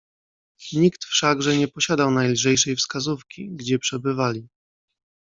[0.73, 4.47] "Nikt wszakże nie posiadał najlżejszej wskazówki, gdzie przebywali."